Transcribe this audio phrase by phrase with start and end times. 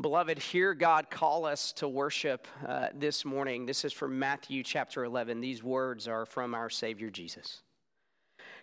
[0.00, 3.66] Beloved, hear God call us to worship uh, this morning.
[3.66, 5.40] This is from Matthew chapter 11.
[5.40, 7.62] These words are from our Savior Jesus.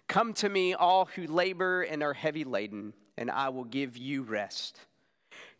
[0.08, 4.24] Come to me, all who labor and are heavy laden, and I will give you
[4.24, 4.80] rest.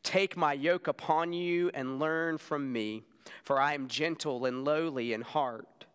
[0.02, 3.04] Take my yoke upon you and learn from me,
[3.44, 5.86] for I am gentle and lowly in heart,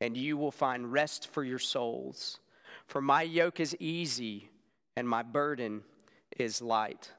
[0.00, 2.40] and you will find rest for your souls.
[2.86, 4.48] For my yoke is easy
[4.96, 5.82] and my burden
[6.38, 7.10] is light.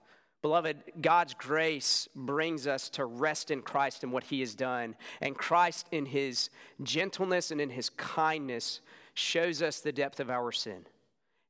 [0.41, 4.95] Beloved, God's grace brings us to rest in Christ and what he has done.
[5.19, 6.50] And Christ, in his
[6.83, 8.81] gentleness and in his kindness,
[9.14, 10.86] shows us the depth of our sin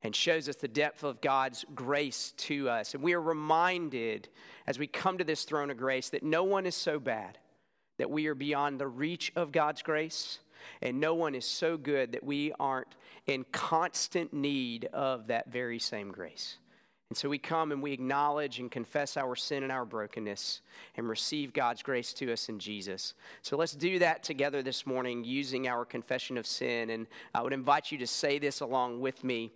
[0.02, 2.94] and shows us the depth of God's grace to us.
[2.94, 4.28] And we are reminded
[4.66, 7.38] as we come to this throne of grace that no one is so bad
[7.98, 10.38] that we are beyond the reach of God's grace,
[10.80, 12.94] and no one is so good that we aren't
[13.26, 16.58] in constant need of that very same grace.
[17.10, 20.60] And so we come and we acknowledge and confess our sin and our brokenness
[20.94, 23.14] and receive God's grace to us in Jesus.
[23.40, 26.90] So let's do that together this morning using our confession of sin.
[26.90, 29.52] And I would invite you to say this along with me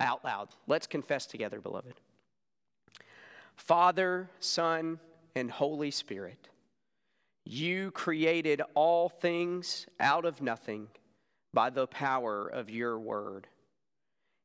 [0.00, 0.48] out loud.
[0.66, 2.00] Let's confess together, beloved.
[3.54, 4.98] Father, Son,
[5.34, 6.48] and Holy Spirit,
[7.44, 10.88] you created all things out of nothing
[11.52, 13.46] by the power of your word.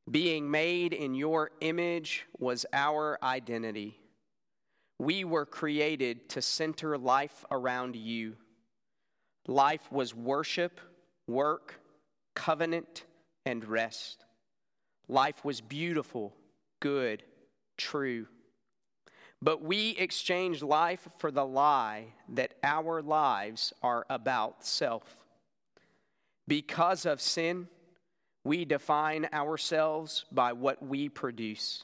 [0.10, 4.00] Being made in your image was our identity.
[4.98, 8.36] We were created to center life around you.
[9.48, 10.80] Life was worship,
[11.28, 11.80] work,
[12.36, 13.06] covenant,
[13.46, 14.26] and rest.
[15.08, 16.36] Life was beautiful,
[16.80, 17.24] good,
[17.78, 18.28] true.
[19.42, 25.18] But we exchanged life for the lie that our lives are about self.
[26.48, 27.68] Because of sin,
[28.50, 31.84] we define ourselves by what we produce.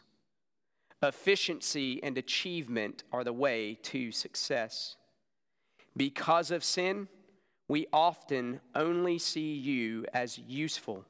[1.04, 4.96] Efficiency and achievement are the way to success.
[5.96, 7.08] Because of sin,
[7.68, 11.06] we often only see you as useful.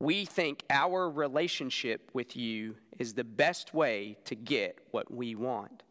[0.00, 5.82] We think our relationship with you is the best way to get what we want.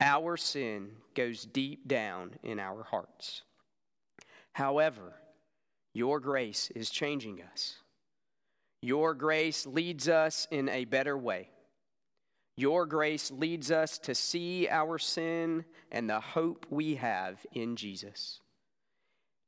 [0.00, 3.42] Our sin goes deep down in our hearts.
[4.54, 5.14] However,
[5.94, 7.76] your grace is changing us.
[8.82, 11.48] Your grace leads us in a better way.
[12.56, 18.40] Your grace leads us to see our sin and the hope we have in Jesus.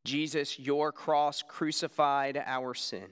[0.04, 3.08] Jesus, your cross crucified our sin,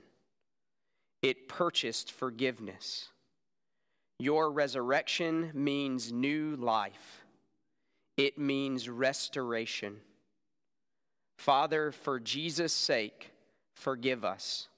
[1.22, 3.08] it purchased forgiveness.
[4.20, 7.24] Your resurrection means new life,
[8.16, 9.96] it means restoration.
[11.36, 13.32] Father, for Jesus' sake,
[13.74, 14.68] forgive us.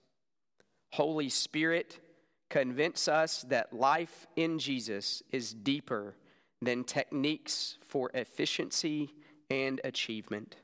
[0.93, 2.01] Holy Spirit,
[2.49, 6.17] convince us that life in Jesus is deeper
[6.63, 9.13] than techniques for efficiency
[9.51, 10.57] and achievement.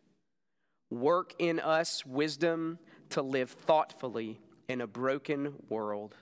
[0.91, 2.78] Work in us wisdom
[3.10, 6.14] to live thoughtfully in a broken world.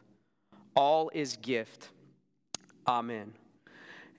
[0.75, 1.91] All is gift.
[2.87, 3.33] Amen.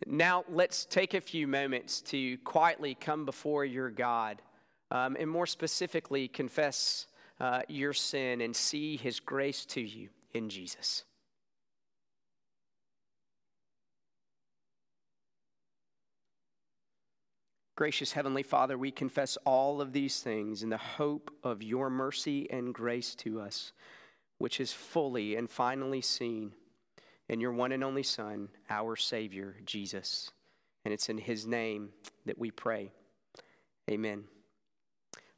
[0.07, 4.41] Now, let's take a few moments to quietly come before your God
[4.91, 7.07] um, and more specifically, confess
[7.40, 11.06] uh, your sin and see his grace to you in Jesus.
[17.75, 22.47] Gracious Heavenly Father, we confess all of these things in the hope of your mercy
[22.52, 23.72] and grace to us,
[24.38, 26.52] which is fully and finally seen
[27.28, 30.29] in your one and only Son, our Savior, Jesus.
[30.85, 31.90] And it's in his name
[32.25, 32.91] that we pray.
[33.90, 34.25] Amen.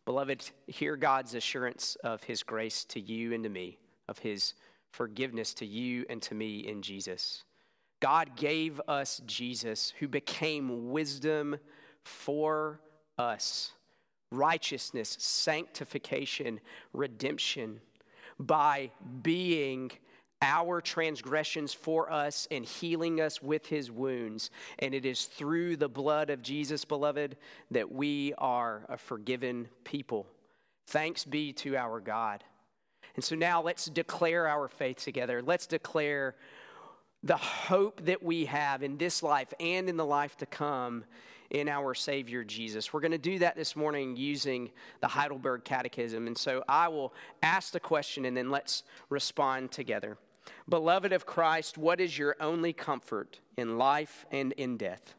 [0.06, 3.78] Beloved, hear God's assurance of his grace to you and to me,
[4.08, 4.54] of his
[4.92, 7.44] forgiveness to you and to me in Jesus.
[8.02, 11.56] God gave us Jesus, who became wisdom
[12.04, 12.82] for
[13.18, 13.72] us,
[14.30, 16.60] righteousness, sanctification,
[16.92, 17.80] redemption,
[18.38, 18.92] by
[19.22, 19.90] being
[20.44, 24.52] our transgressions for us and healing us with his wounds.
[24.80, 27.38] And it is through the blood of Jesus, beloved,
[27.72, 30.28] that we are a forgiven people.
[30.88, 32.44] Thanks be to our God.
[33.16, 35.42] And so now let's declare our faith together.
[35.42, 36.36] Let's declare
[37.24, 41.06] the hope that we have in this life and in the life to come
[41.50, 42.92] in our Savior Jesus.
[42.92, 46.28] We're going to do that this morning using the Heidelberg Catechism.
[46.28, 50.18] And so I will ask the question and then let's respond together.
[50.68, 55.14] Beloved of Christ, what is your only comfort in life and in death?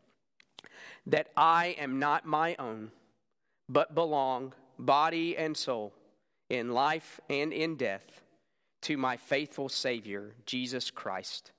[1.07, 2.91] That I am not my own,
[3.69, 5.93] but belong, body and soul,
[6.49, 8.23] in life and in death,
[8.83, 11.53] to my faithful Savior, Jesus Christ.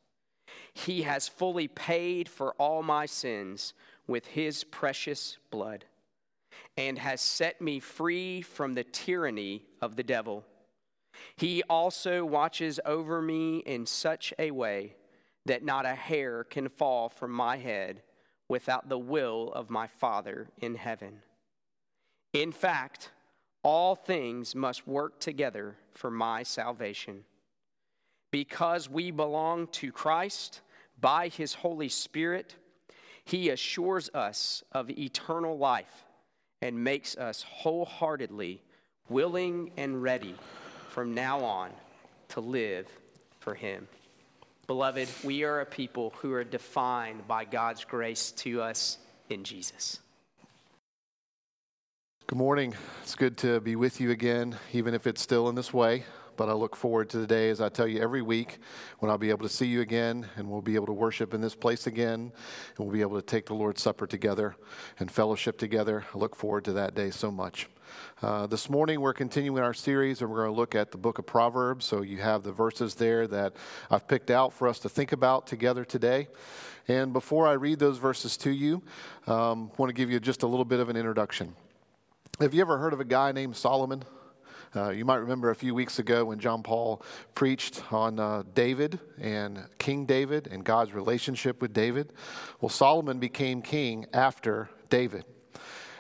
[0.74, 3.74] He has fully paid for all my sins
[4.08, 5.86] with his precious blood
[6.78, 10.46] and has set me free from the tyranny of the devil.
[11.36, 14.96] He also watches over me in such a way
[15.46, 18.02] that not a hair can fall from my head
[18.48, 21.22] without the will of my Father in heaven.
[22.34, 23.12] In fact,
[23.64, 27.24] all things must work together for my salvation.
[28.32, 30.62] Because we belong to Christ
[31.00, 32.56] by his Holy Spirit,
[33.24, 36.06] he assures us of eternal life
[36.62, 38.62] and makes us wholeheartedly
[39.10, 40.36] willing and ready
[40.96, 41.70] from now on
[42.30, 42.88] to live
[43.42, 43.86] for Him.
[44.66, 48.98] Beloved, we are a people who are defined by God's grace to us
[49.30, 50.00] in Jesus.
[52.28, 52.74] Good morning.
[53.04, 56.06] It's good to be with you again, even if it's still in this way.
[56.38, 58.60] But I look forward to the day, as I tell you every week,
[59.00, 61.42] when I'll be able to see you again and we'll be able to worship in
[61.42, 62.32] this place again
[62.78, 64.56] and we'll be able to take the Lord's Supper together
[65.00, 66.06] and fellowship together.
[66.16, 67.68] I look forward to that day so much.
[68.22, 71.20] Uh, this morning, we're continuing our series and we're going to look at the book
[71.20, 71.86] of Proverbs.
[71.86, 73.56] So you have the verses there that
[73.92, 76.28] I've picked out for us to think about together today.
[76.88, 78.82] And before I read those verses to you,
[79.28, 81.56] um, I want to give you just a little bit of an introduction.
[82.40, 84.04] Have you ever heard of a guy named Solomon?
[84.76, 87.02] Uh, you might remember a few weeks ago when John Paul
[87.34, 92.12] preached on uh, David and King David and God's relationship with David.
[92.60, 95.24] Well, Solomon became king after David.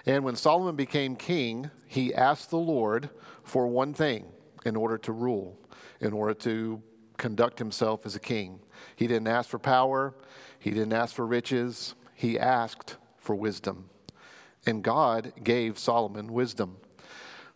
[0.05, 3.09] And when Solomon became king, he asked the Lord
[3.43, 4.27] for one thing
[4.65, 5.57] in order to rule,
[5.99, 6.81] in order to
[7.17, 8.59] conduct himself as a king.
[8.95, 10.13] He didn't ask for power,
[10.59, 13.89] he didn't ask for riches, he asked for wisdom.
[14.65, 16.77] And God gave Solomon wisdom.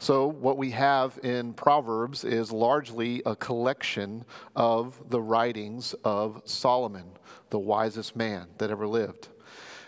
[0.01, 4.24] So, what we have in Proverbs is largely a collection
[4.56, 7.12] of the writings of Solomon,
[7.50, 9.28] the wisest man that ever lived.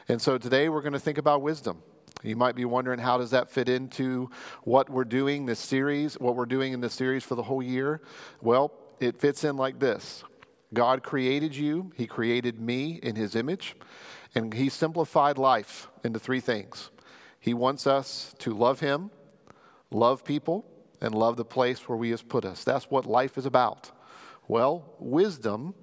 [0.09, 1.81] And so today we're going to think about wisdom.
[2.23, 4.29] You might be wondering how does that fit into
[4.63, 8.01] what we're doing this series, what we're doing in this series for the whole year?
[8.41, 10.23] Well, it fits in like this.
[10.73, 13.75] God created you, he created me in his image,
[14.35, 16.91] and he simplified life into three things.
[17.39, 19.11] He wants us to love him,
[19.89, 20.65] love people,
[21.01, 22.63] and love the place where He has put us.
[22.63, 23.91] That's what life is about.
[24.47, 25.73] Well, wisdom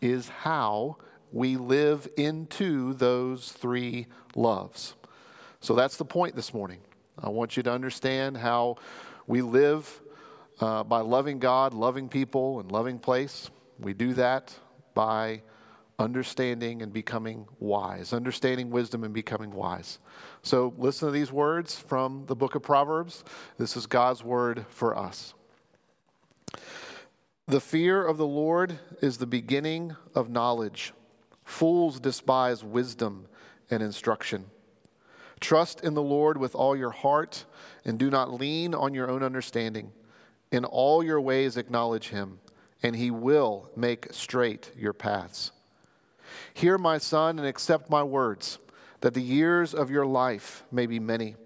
[0.00, 0.98] is how
[1.32, 4.94] we live into those three loves.
[5.66, 6.78] So that's the point this morning.
[7.18, 8.76] I want you to understand how
[9.26, 10.00] we live
[10.60, 13.50] uh, by loving God, loving people, and loving place.
[13.80, 14.54] We do that
[14.94, 15.42] by
[15.98, 19.98] understanding and becoming wise, understanding wisdom and becoming wise.
[20.42, 23.24] So listen to these words from the book of Proverbs.
[23.58, 25.34] This is God's word for us.
[27.48, 30.92] The fear of the Lord is the beginning of knowledge.
[31.44, 33.26] Fools despise wisdom
[33.68, 34.44] and instruction.
[35.40, 37.44] Trust in the Lord with all your heart
[37.84, 39.92] and do not lean on your own understanding.
[40.50, 42.38] In all your ways acknowledge him,
[42.82, 45.52] and he will make straight your paths.
[46.54, 48.58] Hear, my son, and accept my words,
[49.00, 51.36] that the years of your life may be many.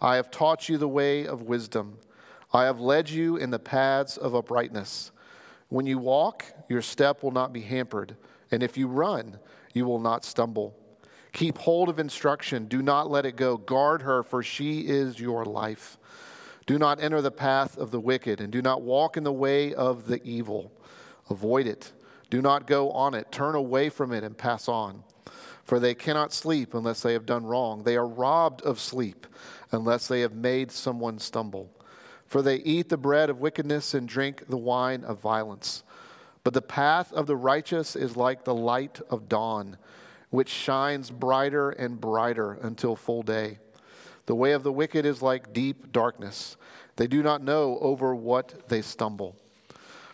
[0.00, 1.98] I have taught you the way of wisdom.
[2.52, 5.10] I have led you in the paths of uprightness.
[5.68, 8.16] When you walk, your step will not be hampered,
[8.50, 9.38] and if you run,
[9.74, 10.74] you will not stumble.
[11.36, 12.64] Keep hold of instruction.
[12.64, 13.58] Do not let it go.
[13.58, 15.98] Guard her, for she is your life.
[16.64, 19.74] Do not enter the path of the wicked, and do not walk in the way
[19.74, 20.72] of the evil.
[21.28, 21.92] Avoid it.
[22.30, 23.30] Do not go on it.
[23.30, 25.04] Turn away from it and pass on.
[25.62, 27.82] For they cannot sleep unless they have done wrong.
[27.82, 29.26] They are robbed of sleep
[29.72, 31.70] unless they have made someone stumble.
[32.24, 35.84] For they eat the bread of wickedness and drink the wine of violence.
[36.44, 39.76] But the path of the righteous is like the light of dawn,
[40.30, 43.58] which shines brighter and brighter until full day.
[44.26, 46.56] The way of the wicked is like deep darkness.
[46.96, 49.36] They do not know over what they stumble.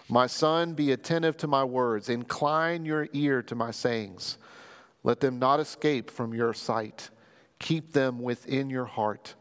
[0.09, 4.37] My son, be attentive to my words, incline your ear to my sayings.
[5.03, 7.09] Let them not escape from your sight.
[7.59, 9.35] Keep them within your heart,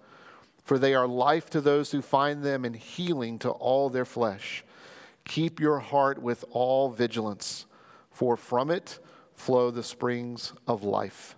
[0.64, 4.64] for they are life to those who find them and healing to all their flesh.
[5.26, 7.66] Keep your heart with all vigilance,
[8.12, 9.00] for from it
[9.42, 11.36] flow the springs of life.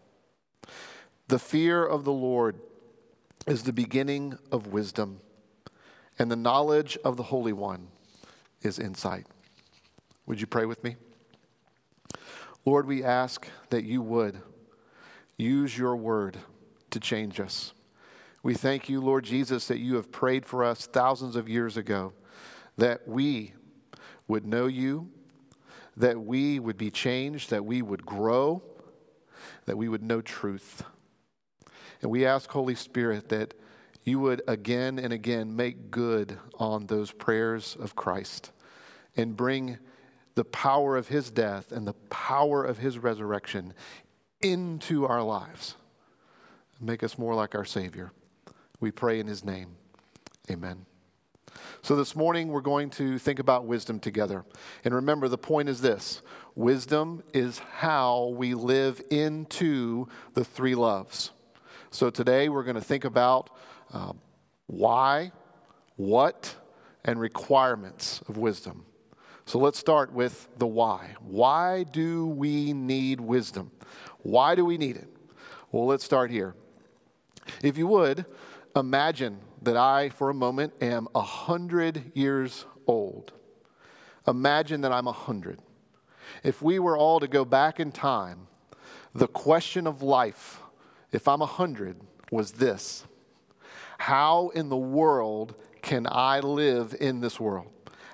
[1.30, 2.58] The fear of the Lord
[3.48, 5.22] is the beginning of wisdom,
[6.20, 7.88] and the knowledge of the Holy One
[8.62, 9.26] is insight.
[10.26, 10.98] Would you pray with me?
[12.66, 14.42] Lord, we ask that you would
[15.38, 16.38] use your word
[16.92, 17.74] to change us.
[18.42, 22.12] We thank you, Lord Jesus, that you have prayed for us thousands of years ago,
[22.78, 23.54] that we
[24.28, 25.10] would know you,
[25.98, 28.62] that we would be changed, that we would grow,
[29.66, 30.84] that we would know truth.
[32.02, 33.54] And we ask, Holy Spirit, that
[34.04, 38.52] you would again and again make good on those prayers of Christ
[39.16, 39.78] and bring
[40.36, 43.74] the power of his death and the power of his resurrection
[44.42, 45.76] into our lives.
[46.82, 48.12] Make us more like our Savior.
[48.80, 49.76] We pray in his name.
[50.52, 50.86] Amen.
[51.82, 54.46] So, this morning we're going to think about wisdom together.
[54.84, 56.22] And remember, the point is this
[56.56, 61.32] wisdom is how we live into the three loves.
[61.92, 63.50] So, today we're going to think about
[63.94, 64.14] uh,
[64.68, 65.32] why,
[65.96, 66.56] what,
[67.06, 68.86] and requirements of wisdom.
[69.46, 71.16] So let's start with the why.
[71.20, 73.72] Why do we need wisdom?
[74.20, 75.10] Why do we need it?
[75.72, 76.56] Well, let's start here.
[77.62, 78.26] If you would,
[78.76, 83.32] imagine that I, for a moment, am a hundred years old.
[84.28, 85.60] Imagine that I'm a hundred.
[86.44, 88.48] If we were all to go back in time,
[89.14, 90.60] the question of life,
[91.12, 92.02] if I'm a hundred,
[92.32, 93.06] was this
[93.98, 97.68] How in the world can I live in this world?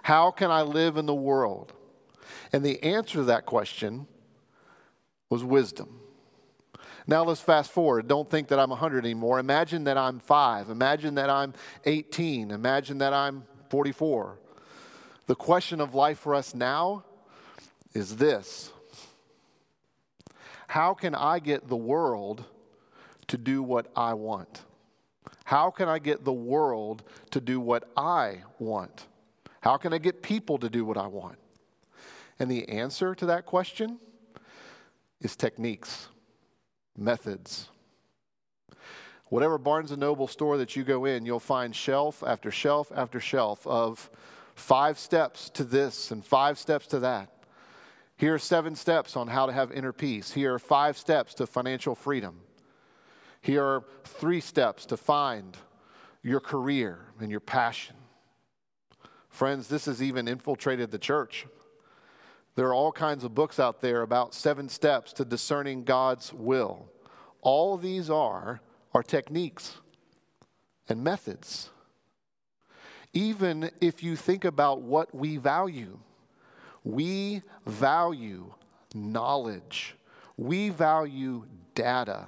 [0.04, 1.74] How can I live in the world?
[2.52, 4.08] And the answer to that question
[5.30, 6.00] was wisdom.
[7.10, 8.08] Now let's fast forward.
[8.08, 9.40] Don't think that I'm 100 anymore.
[9.40, 10.70] Imagine that I'm 5.
[10.70, 12.52] Imagine that I'm 18.
[12.52, 14.38] Imagine that I'm 44.
[15.26, 17.04] The question of life for us now
[17.96, 18.72] is this
[20.68, 22.46] How can I get the world
[23.26, 24.62] to do what I want?
[25.46, 27.02] How can I get the world
[27.32, 29.08] to do what I want?
[29.62, 31.40] How can I get people to do what I want?
[32.38, 33.98] And the answer to that question
[35.22, 36.08] is techniques,
[37.00, 37.70] methods.
[39.28, 43.20] Whatever Barnes and Noble store that you go in, you'll find shelf after shelf after
[43.20, 44.10] shelf of
[44.56, 47.30] five steps to this and five steps to that.
[48.18, 50.34] Here are seven steps on how to have inner peace.
[50.34, 52.42] Here are five steps to financial freedom.
[53.40, 55.56] Here are three steps to find
[56.22, 57.96] your career and your passion.
[59.30, 61.46] Friends, this has even infiltrated the church.
[62.60, 66.90] There are all kinds of books out there about seven steps to discerning God's will.
[67.40, 68.60] All these are,
[68.94, 69.78] are techniques
[70.90, 71.70] and methods.
[73.14, 76.00] Even if you think about what we value,
[76.84, 78.54] we value
[78.94, 79.96] knowledge,
[80.36, 82.28] we value data,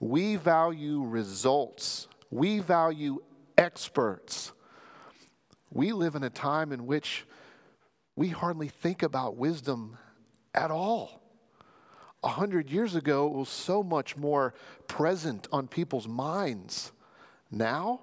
[0.00, 3.22] we value results, we value
[3.56, 4.50] experts.
[5.70, 7.26] We live in a time in which
[8.18, 9.96] we hardly think about wisdom
[10.52, 11.22] at all.
[12.24, 14.54] A hundred years ago, it was so much more
[14.88, 16.90] present on people's minds.
[17.52, 18.00] Now,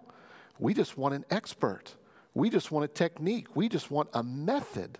[0.57, 1.95] we just want an expert.
[2.33, 3.57] We just want a technique.
[3.57, 4.99] We just want a method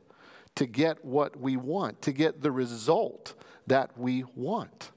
[0.56, 3.36] to get what we want, to get the result
[3.68, 4.92] that we want.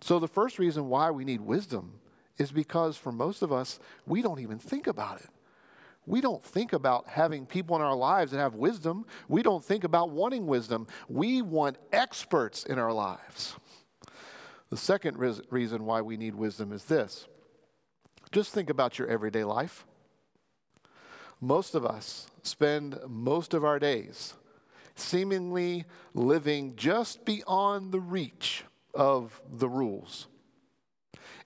[0.00, 1.98] So, the first reason why we need wisdom
[2.38, 5.30] is because for most of us, we don't even think about it.
[6.06, 9.04] We don't think about having people in our lives that have wisdom.
[9.28, 10.86] We don't think about wanting wisdom.
[11.08, 13.56] We want experts in our lives.
[14.70, 15.18] The second
[15.50, 17.26] reason why we need wisdom is this
[18.32, 19.84] just think about your everyday life.
[21.40, 24.34] Most of us spend most of our days
[24.94, 25.84] seemingly
[26.14, 30.26] living just beyond the reach of the rules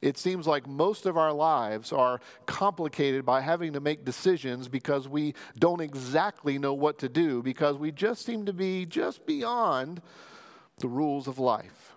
[0.01, 5.09] it seems like most of our lives are complicated by having to make decisions because
[5.09, 10.03] we don't exactly know what to do, because we just seem to be just beyond
[10.79, 11.95] the rules of life.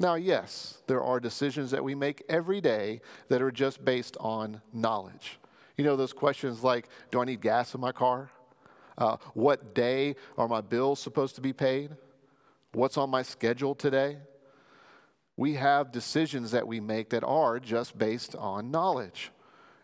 [0.00, 4.60] Now, yes, there are decisions that we make every day that are just based on
[4.72, 5.38] knowledge.
[5.76, 8.30] You know, those questions like Do I need gas in my car?
[8.98, 11.90] Uh, what day are my bills supposed to be paid?
[12.72, 14.18] What's on my schedule today?
[15.36, 19.30] We have decisions that we make that are just based on knowledge.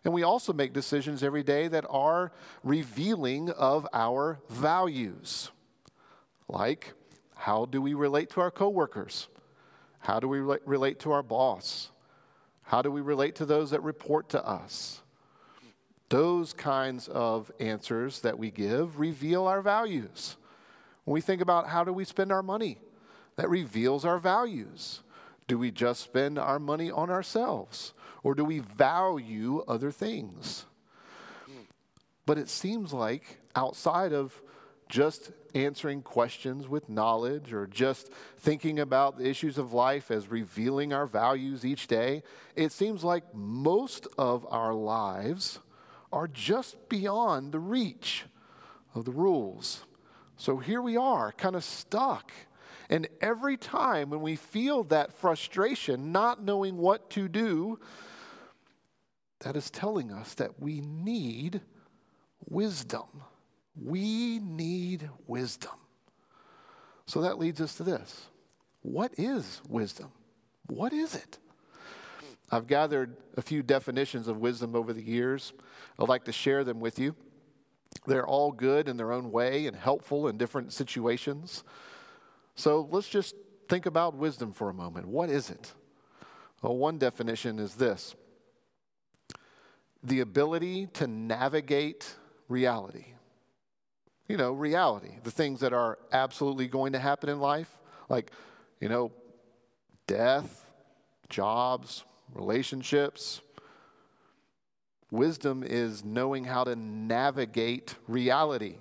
[0.04, 5.50] And we also make decisions every day that are revealing of our values.
[6.48, 6.92] Like,
[7.34, 9.28] how do we relate to our coworkers?
[10.00, 11.90] How do we relate to our boss?
[12.62, 15.02] How do we relate to those that report to us?
[16.08, 20.36] Those kinds of answers that we give reveal our values.
[21.04, 22.78] When we think about how do we spend our money,
[23.36, 25.02] that reveals our values.
[25.48, 27.94] Do we just spend our money on ourselves?
[28.22, 30.66] Or do we value other things?
[32.26, 34.40] But it seems like outside of
[34.88, 40.92] just answering questions with knowledge or just thinking about the issues of life as revealing
[40.92, 42.22] our values each day,
[42.54, 45.60] it seems like most of our lives
[46.12, 48.24] are just beyond the reach
[48.94, 49.84] of the rules.
[50.36, 52.32] So here we are, kind of stuck
[52.90, 57.78] and every time when we feel that frustration, not knowing what to do,
[59.40, 61.60] that is telling us that we need
[62.48, 63.06] wisdom.
[63.76, 65.72] We need wisdom.
[67.06, 68.28] So that leads us to this
[68.82, 70.10] What is wisdom?
[70.66, 71.38] What is it?
[72.50, 75.52] I've gathered a few definitions of wisdom over the years.
[75.98, 77.14] I'd like to share them with you.
[78.06, 81.62] They're all good in their own way and helpful in different situations.
[82.58, 83.36] So let's just
[83.68, 85.06] think about wisdom for a moment.
[85.06, 85.72] What is it?
[86.60, 88.16] Well, one definition is this
[90.02, 92.16] the ability to navigate
[92.48, 93.06] reality.
[94.26, 98.32] You know, reality, the things that are absolutely going to happen in life, like,
[98.80, 99.12] you know,
[100.08, 100.66] death,
[101.28, 103.40] jobs, relationships.
[105.12, 108.78] Wisdom is knowing how to navigate reality.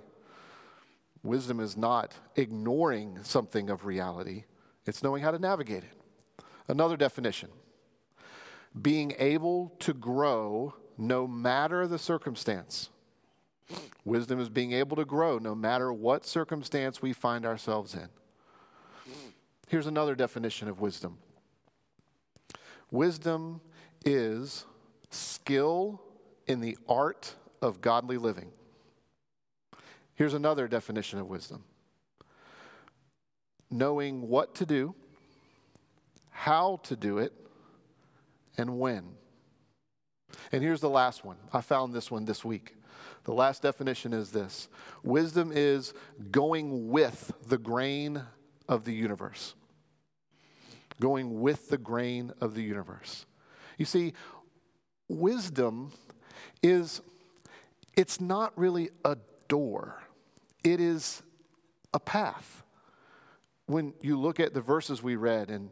[1.27, 4.45] Wisdom is not ignoring something of reality,
[4.85, 6.45] it's knowing how to navigate it.
[6.69, 7.49] Another definition
[8.81, 12.91] being able to grow no matter the circumstance.
[14.05, 18.07] Wisdom is being able to grow no matter what circumstance we find ourselves in.
[19.67, 21.17] Here's another definition of wisdom
[22.89, 23.59] wisdom
[24.05, 24.65] is
[25.09, 26.01] skill
[26.47, 28.53] in the art of godly living.
[30.17, 31.63] Here's another definition of wisdom
[33.69, 34.95] knowing what to do,
[36.31, 37.33] how to do it,
[38.57, 39.03] and when.
[40.51, 41.37] And here's the last one.
[41.53, 42.75] I found this one this week.
[43.25, 44.69] The last definition is this
[45.03, 45.93] wisdom is
[46.31, 48.23] going with the grain
[48.67, 49.53] of the universe.
[50.99, 53.25] Going with the grain of the universe.
[53.77, 54.13] You see,
[55.07, 55.91] wisdom
[56.63, 57.01] is,
[57.95, 60.01] it's not really a door,
[60.73, 61.23] it is
[61.93, 62.63] a path.
[63.67, 65.71] When you look at the verses we read in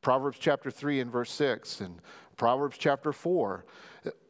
[0.00, 2.00] Proverbs chapter 3 and verse 6 and
[2.36, 3.64] Proverbs chapter 4,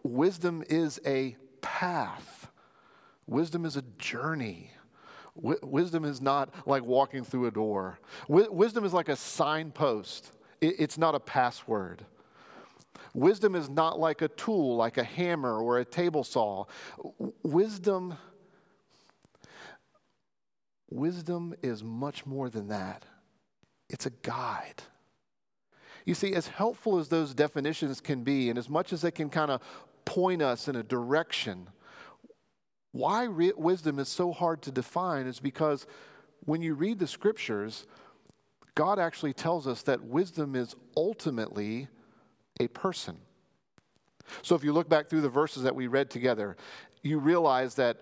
[0.03, 2.51] wisdom is a path.
[3.27, 4.71] Wisdom is a journey.
[5.35, 7.99] wisdom is not like walking through a door.
[8.29, 12.05] wisdom is like a signpost, it's not a password.
[13.15, 16.65] Wisdom is not like a tool, like a hammer or a table saw.
[17.43, 18.17] Wisdom,
[20.91, 23.05] wisdom is much more than that.
[23.89, 24.83] It's a guide.
[26.05, 29.29] You see, as helpful as those definitions can be, and as much as they can
[29.29, 29.61] kind of
[30.05, 31.69] point us in a direction,
[32.93, 35.87] why re- wisdom is so hard to define is because
[36.45, 37.87] when you read the scriptures,
[38.75, 41.89] God actually tells us that wisdom is ultimately
[42.61, 43.19] a person.
[44.43, 46.57] So if you look back through the verses that we read together,
[47.03, 47.99] you realize that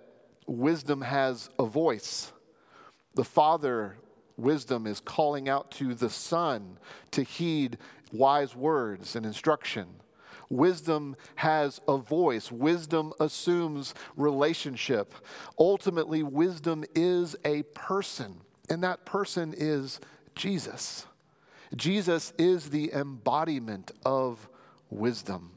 [0.46, 2.32] wisdom has a voice.
[3.16, 3.96] The Father,
[4.36, 6.78] wisdom, is calling out to the Son
[7.12, 7.78] to heed
[8.12, 9.86] wise words and instruction.
[10.50, 12.52] Wisdom has a voice.
[12.52, 15.14] Wisdom assumes relationship.
[15.58, 19.98] Ultimately, wisdom is a person, and that person is
[20.34, 21.06] Jesus.
[21.74, 24.46] Jesus is the embodiment of
[24.90, 25.52] wisdom.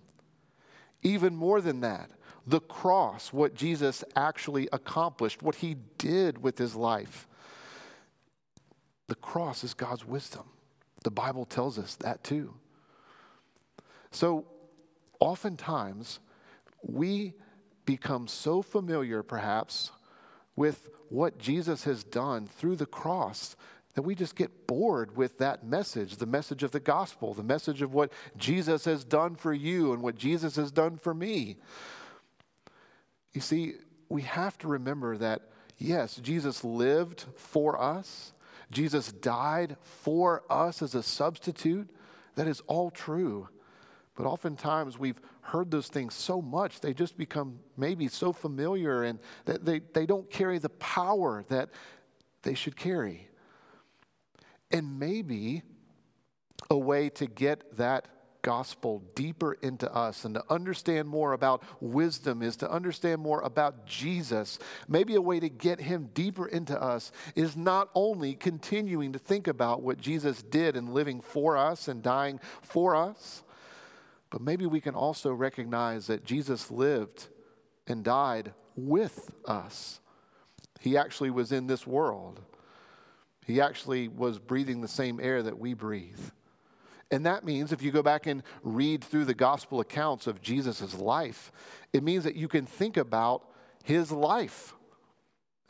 [1.03, 2.09] Even more than that,
[2.47, 7.27] the cross, what Jesus actually accomplished, what he did with his life.
[9.09, 10.43] The cross is God's wisdom.
[11.03, 12.53] The Bible tells us that too.
[14.11, 14.45] So,
[15.19, 16.19] oftentimes,
[16.83, 17.33] we
[17.85, 19.91] become so familiar, perhaps,
[20.55, 23.55] with what Jesus has done through the cross
[23.95, 27.81] that we just get bored with that message the message of the gospel, the message
[27.81, 31.57] of what Jesus has done for you and what Jesus has done for me.
[33.33, 33.73] You see,
[34.07, 38.33] we have to remember that, yes, Jesus lived for us,
[38.71, 41.89] Jesus died for us as a substitute.
[42.35, 43.49] That is all true.
[44.15, 49.19] But oftentimes we've heard those things so much, they just become maybe so familiar and
[49.45, 51.69] that they, they don't carry the power that
[52.43, 53.29] they should carry.
[54.71, 55.63] And maybe
[56.69, 58.07] a way to get that
[58.41, 63.85] gospel deeper into us and to understand more about wisdom is to understand more about
[63.85, 64.59] Jesus.
[64.87, 69.47] Maybe a way to get him deeper into us is not only continuing to think
[69.47, 73.43] about what Jesus did in living for us and dying for us,
[74.29, 77.27] but maybe we can also recognize that Jesus lived
[77.87, 79.99] and died with us.
[80.79, 82.39] He actually was in this world.
[83.45, 86.19] He actually was breathing the same air that we breathe.
[87.11, 90.93] And that means if you go back and read through the gospel accounts of Jesus'
[90.95, 91.51] life,
[91.91, 93.49] it means that you can think about
[93.83, 94.75] his life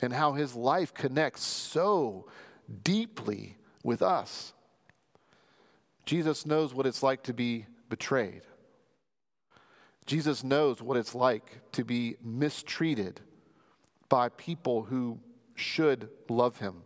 [0.00, 2.26] and how his life connects so
[2.82, 4.52] deeply with us.
[6.04, 8.42] Jesus knows what it's like to be betrayed.
[10.06, 13.20] Jesus knows what it's like to be mistreated
[14.08, 15.20] by people who
[15.54, 16.82] should love him.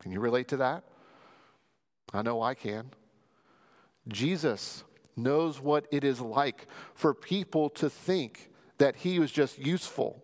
[0.00, 0.84] Can you relate to that?
[2.12, 2.90] I know I can.
[4.08, 4.84] Jesus
[5.16, 10.22] knows what it is like for people to think that he was just useful,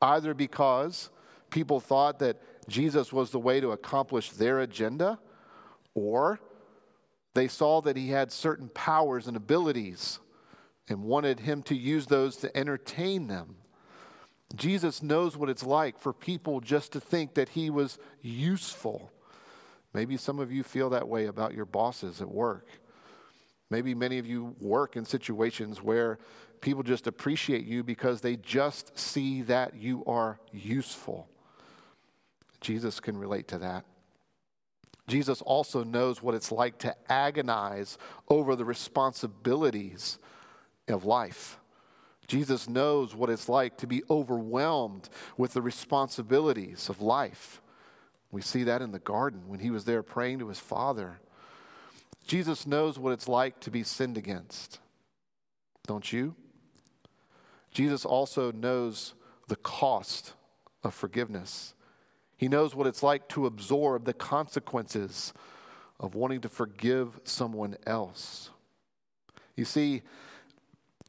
[0.00, 1.10] either because
[1.50, 2.36] people thought that
[2.68, 5.18] Jesus was the way to accomplish their agenda,
[5.94, 6.40] or
[7.34, 10.18] they saw that he had certain powers and abilities
[10.88, 13.56] and wanted him to use those to entertain them.
[14.54, 19.10] Jesus knows what it's like for people just to think that he was useful.
[19.94, 22.66] Maybe some of you feel that way about your bosses at work.
[23.72, 26.18] Maybe many of you work in situations where
[26.60, 31.26] people just appreciate you because they just see that you are useful.
[32.60, 33.86] Jesus can relate to that.
[35.08, 37.96] Jesus also knows what it's like to agonize
[38.28, 40.18] over the responsibilities
[40.86, 41.58] of life.
[42.26, 45.08] Jesus knows what it's like to be overwhelmed
[45.38, 47.62] with the responsibilities of life.
[48.30, 51.20] We see that in the garden when he was there praying to his Father.
[52.26, 54.78] Jesus knows what it's like to be sinned against.
[55.86, 56.34] Don't you?
[57.70, 59.14] Jesus also knows
[59.48, 60.34] the cost
[60.84, 61.74] of forgiveness.
[62.36, 65.32] He knows what it's like to absorb the consequences
[65.98, 68.50] of wanting to forgive someone else.
[69.56, 70.02] You see,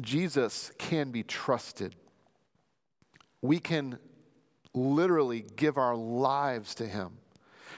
[0.01, 1.95] Jesus can be trusted.
[3.41, 3.97] We can
[4.73, 7.17] literally give our lives to Him.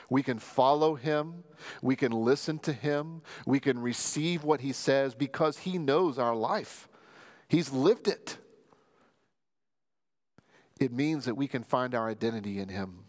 [0.10, 1.44] We can follow Him.
[1.82, 3.22] We can listen to Him.
[3.46, 6.88] We can receive what He says because He knows our life.
[7.48, 8.38] He's lived it.
[10.80, 13.06] It means that we can find our identity in Him.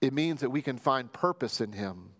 [0.00, 2.10] It means that we can find purpose in Him.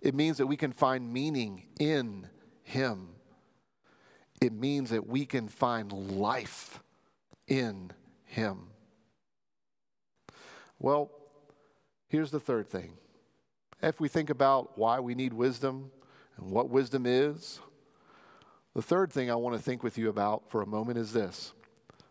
[0.00, 2.28] It means that we can find meaning in
[2.62, 3.08] Him
[4.40, 6.80] it means that we can find life
[7.46, 7.90] in
[8.24, 8.68] Him.
[10.78, 11.10] Well,
[12.08, 12.92] here's the third thing.
[13.82, 15.90] If we think about why we need wisdom
[16.36, 17.60] and what wisdom is,
[18.74, 21.52] the third thing I want to think with you about for a moment is this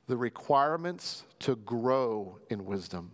[0.08, 3.12] the requirements to grow in wisdom.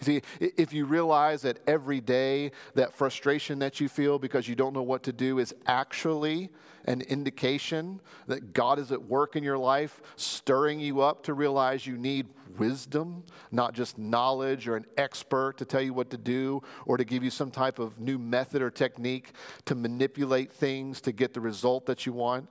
[0.00, 4.72] See, if you realize that every day that frustration that you feel because you don't
[4.72, 6.50] know what to do is actually
[6.86, 11.86] an indication that God is at work in your life, stirring you up to realize
[11.86, 12.26] you need
[12.58, 17.04] wisdom, not just knowledge or an expert to tell you what to do or to
[17.04, 19.32] give you some type of new method or technique
[19.64, 22.48] to manipulate things to get the result that you want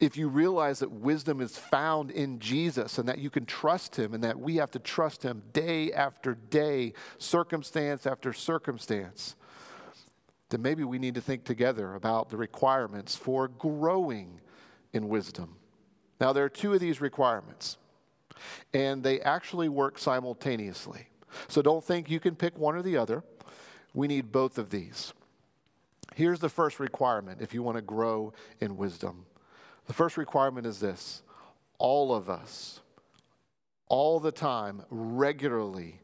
[0.00, 4.14] if you realize that wisdom is found in Jesus and that you can trust him
[4.14, 9.36] and that we have to trust him day after day, circumstance after circumstance,
[10.50, 14.40] then maybe we need to think together about the requirements for growing
[14.92, 15.56] in wisdom.
[16.20, 17.78] Now, there are two of these requirements,
[18.74, 21.08] and they actually work simultaneously.
[21.48, 23.24] So don't think you can pick one or the other.
[23.94, 25.12] We need both of these.
[26.14, 29.24] Here's the first requirement if you want to grow in wisdom
[29.86, 31.22] the first requirement is this
[31.78, 32.80] all of us,
[33.88, 36.00] all the time, regularly,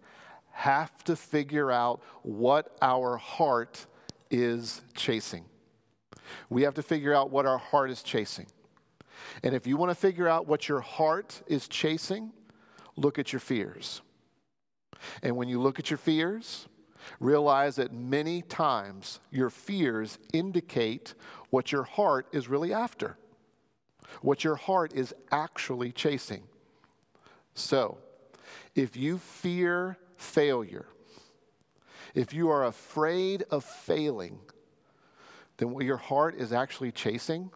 [0.51, 3.87] have to figure out what our heart
[4.31, 5.45] is chasing.
[6.51, 8.47] We have to figure out what our heart is chasing.
[9.43, 12.33] And if you want to figure out what your heart is chasing,
[12.97, 14.03] look at your fears.
[15.23, 16.67] And when you look at your fears,
[17.21, 21.15] realize that many times your fears indicate
[21.51, 23.17] what your heart is really after
[24.23, 26.43] what your heart is actually chasing.
[27.55, 27.99] So,
[28.75, 30.87] if you fear failure,
[32.15, 34.39] if you are afraid of failing,
[35.59, 37.51] then what your heart is actually chasing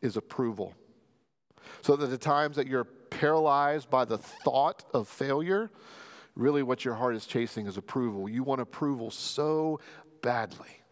[0.00, 0.74] is approval.
[1.82, 5.70] So that the times that you're paralyzed by the thought of failure,
[6.36, 8.28] really what your heart is chasing is approval.
[8.28, 9.80] You want approval so
[10.22, 10.82] badly.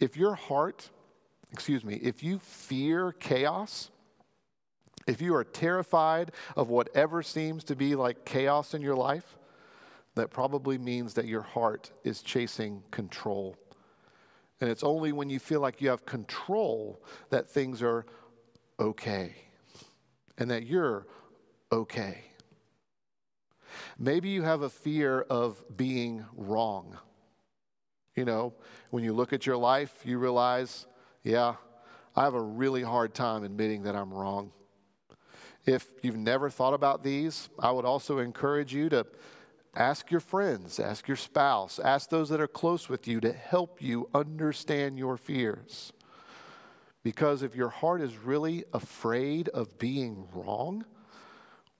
[0.00, 0.90] If your heart
[1.52, 3.90] excuse me, if you fear chaos,
[5.06, 9.36] if you are terrified of whatever seems to be like chaos in your life,
[10.14, 13.56] that probably means that your heart is chasing control.
[14.60, 18.06] And it's only when you feel like you have control that things are
[18.78, 19.34] okay
[20.38, 21.06] and that you're
[21.70, 22.18] okay.
[23.98, 26.96] Maybe you have a fear of being wrong.
[28.14, 28.54] You know,
[28.90, 30.86] when you look at your life, you realize
[31.22, 31.54] yeah,
[32.16, 34.52] I have a really hard time admitting that I'm wrong.
[35.64, 39.06] If you've never thought about these, I would also encourage you to
[39.74, 43.80] ask your friends, ask your spouse, ask those that are close with you to help
[43.80, 45.92] you understand your fears.
[47.04, 50.84] Because if your heart is really afraid of being wrong,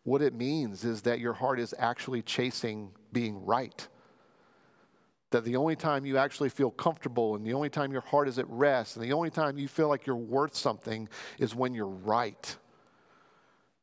[0.04, 3.86] what it means is that your heart is actually chasing being right.
[5.32, 8.38] That the only time you actually feel comfortable and the only time your heart is
[8.38, 11.86] at rest and the only time you feel like you're worth something is when you're
[11.86, 12.56] right.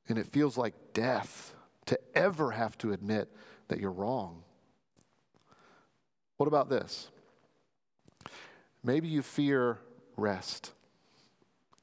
[0.08, 1.54] And it feels like death
[1.88, 3.30] to ever have to admit
[3.68, 4.44] that you're wrong.
[6.38, 7.10] What about this?
[8.84, 9.80] Maybe you fear
[10.18, 10.74] rest.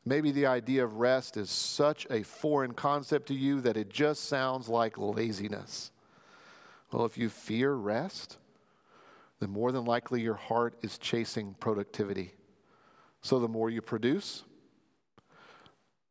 [0.04, 4.24] Maybe the idea of rest is such a foreign concept to you that it just
[4.24, 5.90] sounds like laziness.
[6.92, 8.38] Well, if you fear rest,
[9.40, 12.32] then more than likely your heart is chasing productivity.
[13.20, 14.44] So the more you produce,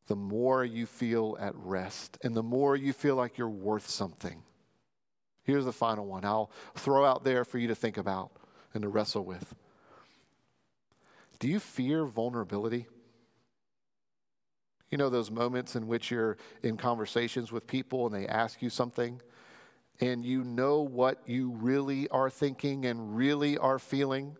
[0.07, 4.43] the more you feel at rest and the more you feel like you're worth something.
[5.43, 8.31] Here's the final one I'll throw out there for you to think about
[8.73, 9.55] and to wrestle with.
[11.39, 12.88] Do you fear vulnerability?
[14.89, 18.69] You know, those moments in which you're in conversations with people and they ask you
[18.69, 19.21] something,
[20.01, 24.38] and you know what you really are thinking and really are feeling.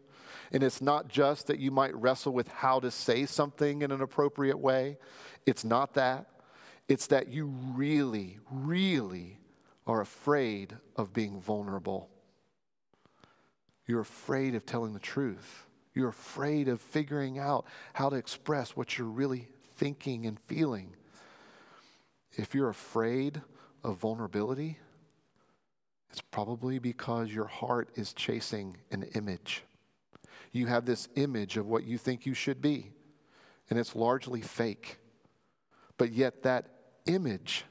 [0.52, 4.02] And it's not just that you might wrestle with how to say something in an
[4.02, 4.98] appropriate way,
[5.46, 6.28] it's not that.
[6.88, 9.40] It's that you really, really
[9.88, 12.10] are afraid of being vulnerable.
[13.88, 15.66] You're afraid of telling the truth.
[15.94, 20.94] You're afraid of figuring out how to express what you're really thinking and feeling.
[22.34, 23.42] If you're afraid
[23.84, 24.78] of vulnerability,
[26.16, 29.64] it's probably because your heart is chasing an image.
[30.54, 32.94] You have this image of what you think you should be,
[33.70, 34.98] and it's largely fake.
[35.98, 36.68] But yet, that
[37.06, 37.66] image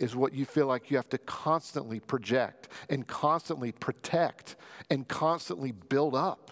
[0.00, 4.56] is what you feel like you have to constantly project and constantly protect
[4.90, 6.50] and constantly build up.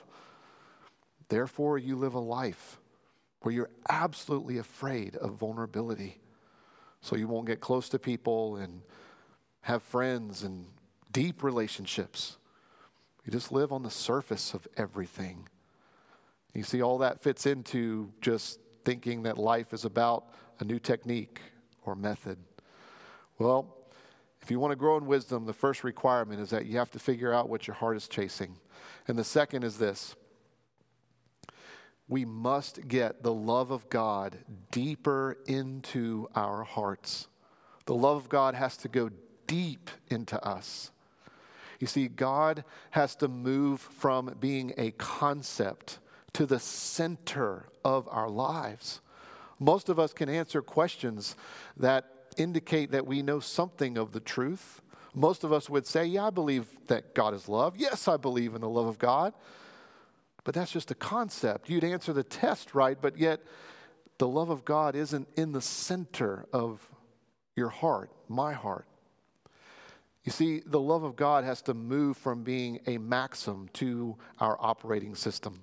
[1.31, 2.79] Therefore, you live a life
[3.41, 6.21] where you're absolutely afraid of vulnerability.
[7.01, 8.83] So you won't get close to people and
[9.63, 10.67] have friends and
[11.15, 12.37] deep relationships.
[13.25, 15.49] You just live on the surface of everything.
[16.53, 20.27] You see, all that fits into just thinking that life is about
[20.61, 21.41] a new technique
[21.87, 22.37] or method.
[23.39, 23.75] Well,
[24.43, 26.99] if you want to grow in wisdom, the first requirement is that you have to
[26.99, 28.57] figure out what your heart is chasing.
[29.09, 30.15] And the second is this
[32.09, 34.37] we must get the love of God
[34.71, 37.29] deeper into our hearts.
[37.87, 39.11] The love of God has to go
[39.47, 40.91] deep into us.
[41.81, 45.99] You see, God has to move from being a concept
[46.35, 49.01] to the center of our lives.
[49.59, 51.37] Most of us can answer questions
[51.77, 52.07] that
[52.37, 54.81] indicate that we know something of the truth.
[55.15, 57.77] Most of us would say, Yeah, I believe that God is love.
[57.77, 59.33] Yes, I believe in the love of God.
[60.43, 61.71] But that's just a concept.
[61.71, 63.41] You'd answer the test right, but yet
[64.19, 66.81] the love of God isn't in the center of
[67.57, 68.87] your heart, my heart.
[70.25, 74.57] You see, the love of God has to move from being a maxim to our
[74.59, 75.61] operating system.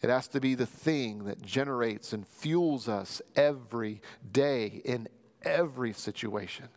[0.00, 4.00] It has to be the thing that generates and fuels us every
[4.32, 5.08] day in
[5.42, 6.68] every situation.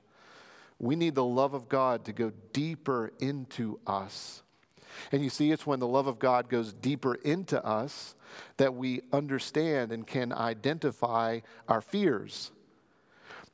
[0.77, 4.43] We need the love of God to go deeper into us.
[5.11, 8.15] And you see, it's when the love of God goes deeper into us
[8.57, 12.51] that we understand and can identify our fears.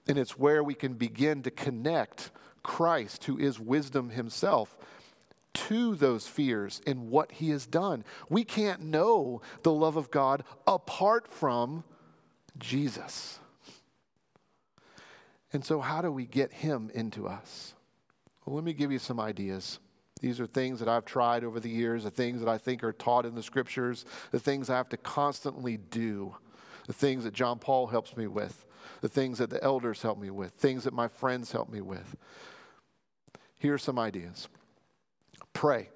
[0.07, 2.31] And it's where we can begin to connect
[2.63, 4.77] Christ, who is wisdom himself,
[5.53, 8.03] to those fears and what he has done.
[8.29, 11.83] We can't know the love of God apart from
[12.57, 13.39] Jesus.
[15.53, 17.73] And so, how do we get him into us?
[18.45, 19.79] Well, let me give you some ideas.
[20.21, 22.93] These are things that I've tried over the years, the things that I think are
[22.93, 26.35] taught in the scriptures, the things I have to constantly do,
[26.87, 28.65] the things that John Paul helps me with,
[29.01, 32.15] the things that the elders help me with, things that my friends help me with.
[33.61, 34.49] Here are some ideas
[35.53, 35.89] pray.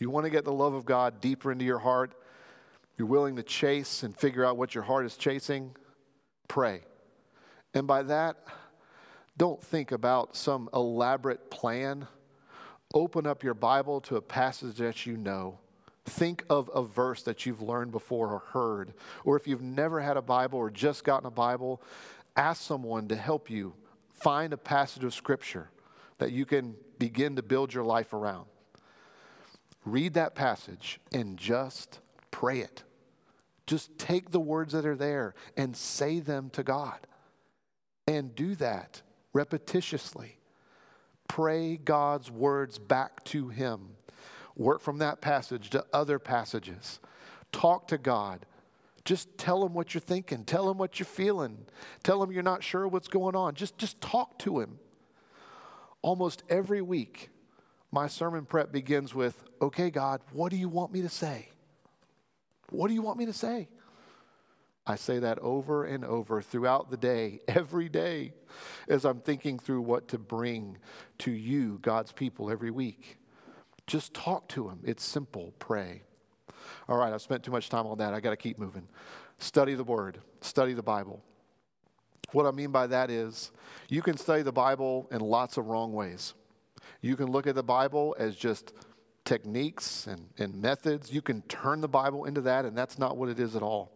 [0.00, 2.14] You want to get the love of God deeper into your heart?
[2.96, 5.76] You're willing to chase and figure out what your heart is chasing?
[6.48, 6.80] Pray.
[7.74, 8.38] And by that,
[9.36, 12.06] don't think about some elaborate plan.
[12.94, 15.58] Open up your Bible to a passage that you know.
[16.06, 18.94] Think of a verse that you've learned before or heard.
[19.24, 21.82] Or if you've never had a Bible or just gotten a Bible,
[22.36, 23.74] ask someone to help you
[24.14, 25.68] find a passage of Scripture
[26.18, 28.46] that you can begin to build your life around.
[29.84, 32.00] Read that passage and just
[32.30, 32.82] pray it.
[33.66, 36.98] Just take the words that are there and say them to God.
[38.06, 39.00] And do that
[39.34, 40.32] repetitiously.
[41.26, 43.96] Pray God's words back to Him.
[44.56, 47.00] Work from that passage to other passages.
[47.50, 48.44] Talk to God.
[49.04, 50.44] Just tell him what you're thinking.
[50.44, 51.66] Tell him what you're feeling.
[52.02, 53.54] Tell him you're not sure what's going on.
[53.54, 54.78] Just, just talk to him.
[56.04, 57.30] Almost every week,
[57.90, 61.48] my sermon prep begins with, Okay, God, what do you want me to say?
[62.68, 63.70] What do you want me to say?
[64.86, 68.34] I say that over and over throughout the day, every day,
[68.86, 70.76] as I'm thinking through what to bring
[71.20, 73.16] to you, God's people, every week.
[73.86, 74.80] Just talk to Him.
[74.84, 75.54] It's simple.
[75.58, 76.02] Pray.
[76.86, 78.12] All right, I've spent too much time on that.
[78.12, 78.88] I got to keep moving.
[79.38, 81.22] Study the Word, study the Bible.
[82.34, 83.52] What I mean by that is
[83.88, 86.34] you can study the Bible in lots of wrong ways.
[87.00, 88.72] You can look at the Bible as just
[89.24, 91.12] techniques and, and methods.
[91.12, 93.92] You can turn the Bible into that, and that's not what it is at all.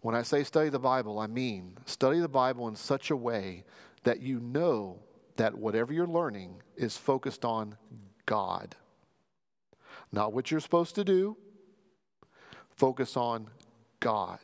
[0.00, 3.62] When I say study the Bible, I mean study the Bible in such a way
[4.02, 4.98] that you know
[5.36, 7.76] that whatever you're learning is focused on
[8.26, 8.74] God.
[10.10, 11.36] Not what you're supposed to do,
[12.74, 13.50] focus on
[14.00, 14.40] God.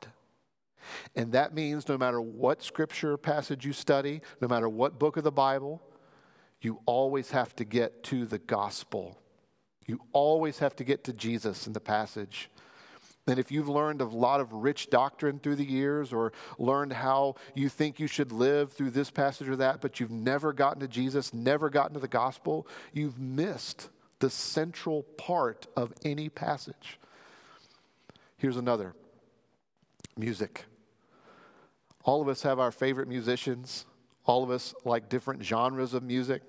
[1.14, 5.24] And that means no matter what scripture passage you study, no matter what book of
[5.24, 5.82] the Bible,
[6.60, 9.18] you always have to get to the gospel.
[9.86, 12.50] You always have to get to Jesus in the passage.
[13.26, 17.36] And if you've learned a lot of rich doctrine through the years or learned how
[17.54, 20.88] you think you should live through this passage or that, but you've never gotten to
[20.88, 23.88] Jesus, never gotten to the gospel, you've missed
[24.18, 26.98] the central part of any passage.
[28.36, 28.94] Here's another
[30.20, 30.66] music.
[32.04, 33.86] All of us have our favorite musicians,
[34.24, 36.42] all of us like different genres of music.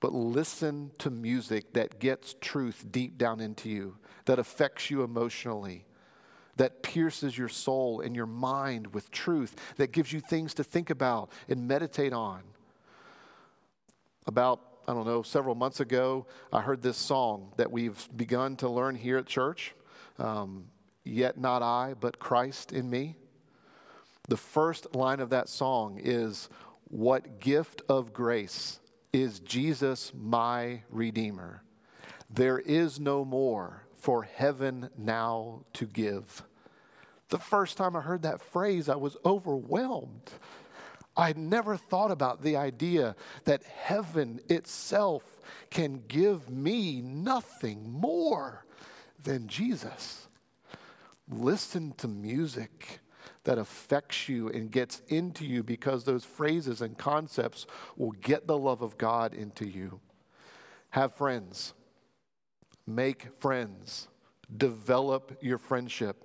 [0.00, 5.84] But listen to music that gets truth deep down into you that affects you emotionally,
[6.56, 10.90] that pierces your soul and your mind with truth, that gives you things to think
[10.90, 12.42] about and meditate on.
[14.26, 18.68] About, I don't know, several months ago, I heard this song that we've begun to
[18.68, 19.74] learn here at church
[20.18, 20.66] um,
[21.04, 23.16] Yet not I, but Christ in me.
[24.28, 26.48] The first line of that song is,
[26.84, 28.80] What gift of grace
[29.12, 31.62] is Jesus my Redeemer?
[32.30, 36.42] There is no more for heaven now to give.
[37.28, 40.30] The first time I heard that phrase, I was overwhelmed.
[41.16, 45.22] I'd never thought about the idea that heaven itself
[45.70, 48.64] can give me nothing more
[49.22, 50.28] than Jesus.
[51.32, 53.00] Listen to music
[53.44, 57.66] that affects you and gets into you because those phrases and concepts
[57.96, 60.00] will get the love of God into you.
[60.90, 61.74] Have friends
[62.86, 64.08] make friends,
[64.54, 66.24] develop your friendship,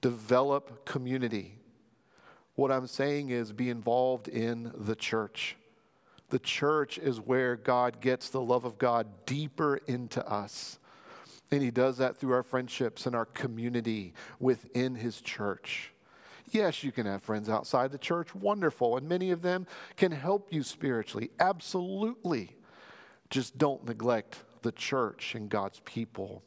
[0.00, 1.58] develop community.
[2.54, 5.56] What I'm saying is be involved in the church.
[6.28, 10.78] The church is where God gets the love of God deeper into us.
[11.50, 15.92] And He does that through our friendships and our community within His church.
[16.50, 20.52] Yes, you can have friends outside the church, wonderful, and many of them can help
[20.52, 22.56] you spiritually, absolutely.
[23.30, 26.42] Just don't neglect the church and God's people.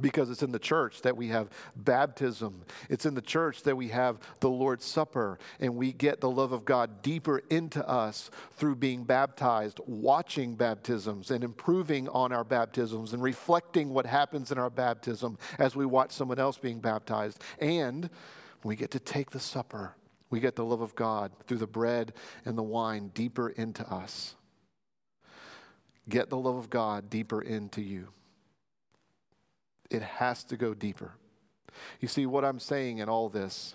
[0.00, 2.62] Because it's in the church that we have baptism.
[2.88, 6.52] It's in the church that we have the Lord's Supper, and we get the love
[6.52, 13.12] of God deeper into us through being baptized, watching baptisms, and improving on our baptisms,
[13.12, 17.42] and reflecting what happens in our baptism as we watch someone else being baptized.
[17.58, 18.08] And
[18.64, 19.94] we get to take the supper,
[20.30, 22.12] we get the love of God through the bread
[22.44, 24.34] and the wine deeper into us
[26.08, 28.08] get the love of God deeper into you.
[29.90, 31.12] It has to go deeper.
[32.00, 33.74] You see, what I'm saying in all this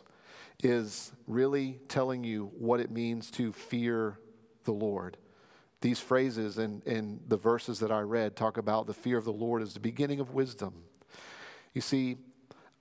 [0.62, 4.19] is really telling you what it means to fear
[4.65, 5.17] the Lord.
[5.82, 9.62] These phrases in the verses that I read talk about the fear of the Lord
[9.62, 10.84] as the beginning of wisdom.
[11.73, 12.17] You see,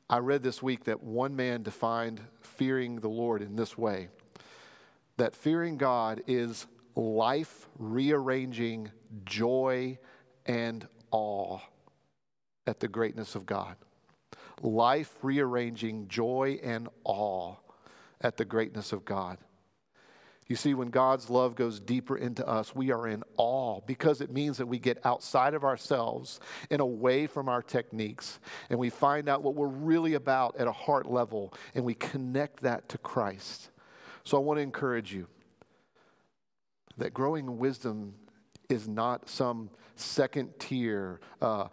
[0.09, 4.09] I read this week that one man defined fearing the Lord in this way
[5.17, 6.67] that fearing God is
[6.97, 8.91] life rearranging
[9.25, 9.99] joy
[10.47, 11.59] and awe
[12.67, 13.77] at the greatness of God.
[14.63, 17.57] Life rearranging joy and awe
[18.21, 19.39] at the greatness of God.
[20.49, 24.31] You see, when God's love goes deeper into us, we are in awe because it
[24.31, 26.41] means that we get outside of ourselves
[26.71, 28.39] and away from our techniques,
[28.69, 32.61] and we find out what we're really about at a heart level, and we connect
[32.63, 33.71] that to Christ.
[34.25, 35.27] So I want to encourage you
[36.99, 38.15] that growing in wisdom
[38.69, 41.69] is not some second tier, uh,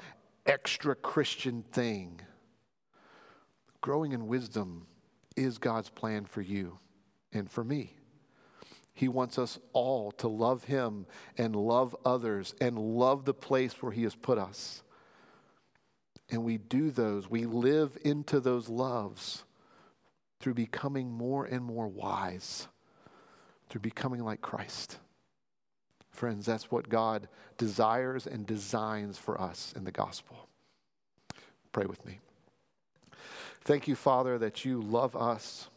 [0.49, 2.19] extra Christian thing.
[3.81, 4.87] Growing in wisdom
[5.37, 6.79] is God's plan for you
[7.31, 7.93] and for me.
[8.93, 11.05] He wants us all to love Him
[11.37, 14.83] and love others and love the place where He has put us.
[16.31, 19.43] And we do those, we live into those loves
[20.39, 22.67] through becoming more and more wise,
[23.69, 24.97] through becoming like Christ.
[26.11, 30.47] Friends, that's what God desires and designs for us in the gospel.
[31.71, 32.19] Pray with me.
[33.61, 35.69] Thank you, Father, that you love us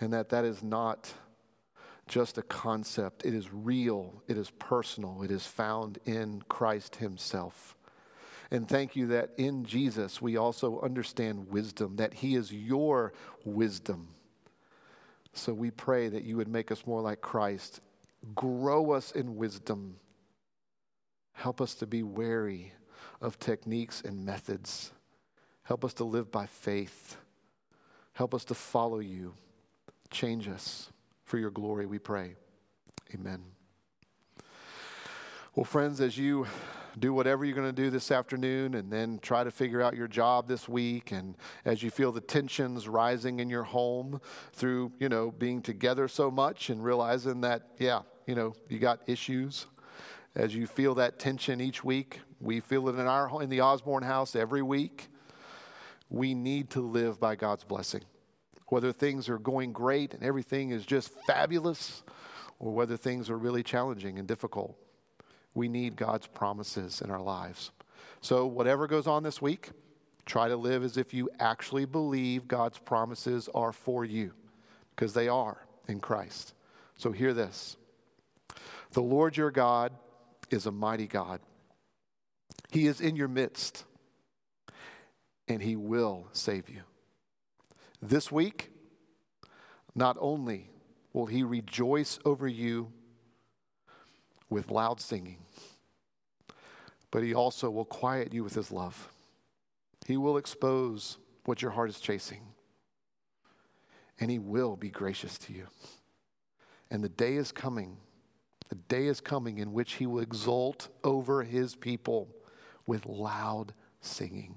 [0.00, 1.12] and that that is not
[2.06, 3.24] just a concept.
[3.24, 7.76] It is real, it is personal, it is found in Christ Himself.
[8.50, 13.12] And thank you that in Jesus we also understand wisdom, that He is your
[13.44, 14.08] wisdom.
[15.32, 17.80] So we pray that you would make us more like Christ,
[18.34, 19.96] grow us in wisdom,
[21.32, 22.72] help us to be wary
[23.20, 24.92] of techniques and methods,
[25.64, 27.16] help us to live by faith,
[28.14, 29.34] help us to follow you,
[30.10, 30.90] change us.
[31.24, 32.34] For your glory, we pray.
[33.14, 33.42] Amen.
[35.54, 36.46] Well, friends, as you
[36.98, 40.08] do whatever you're going to do this afternoon and then try to figure out your
[40.08, 44.20] job this week and as you feel the tensions rising in your home
[44.52, 49.00] through you know being together so much and realizing that yeah you know you got
[49.06, 49.66] issues
[50.34, 54.02] as you feel that tension each week we feel it in our in the osborne
[54.02, 55.08] house every week
[56.08, 58.02] we need to live by god's blessing
[58.68, 62.02] whether things are going great and everything is just fabulous
[62.58, 64.76] or whether things are really challenging and difficult
[65.54, 67.70] we need God's promises in our lives.
[68.20, 69.70] So, whatever goes on this week,
[70.24, 74.32] try to live as if you actually believe God's promises are for you,
[74.94, 76.54] because they are in Christ.
[76.96, 77.76] So, hear this
[78.92, 79.92] The Lord your God
[80.50, 81.40] is a mighty God,
[82.70, 83.84] He is in your midst,
[85.48, 86.82] and He will save you.
[88.02, 88.70] This week,
[89.94, 90.70] not only
[91.12, 92.92] will He rejoice over you
[94.50, 95.38] with loud singing,
[97.10, 99.08] but He also will quiet you with His love.
[100.06, 102.42] He will expose what your heart is chasing,
[104.20, 105.68] and He will be gracious to you.
[106.90, 107.96] And the day is coming,
[108.72, 112.26] the day is coming in which He will exult over His people
[112.86, 114.56] with loud singing.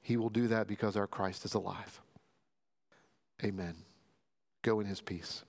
[0.00, 2.00] He will do that because our Christ is alive.
[3.44, 3.74] Amen.
[4.62, 5.44] Go in His peace.